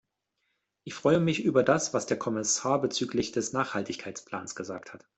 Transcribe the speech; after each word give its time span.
Ich 0.83 0.95
freue 0.95 1.19
mich 1.19 1.43
über 1.43 1.61
das, 1.61 1.93
was 1.93 2.07
der 2.07 2.17
Kommissar 2.17 2.81
bezüglich 2.81 3.33
des 3.33 3.53
Nachhaltigkeitsplans 3.53 4.55
gesagt 4.55 4.93
hat. 4.95 5.05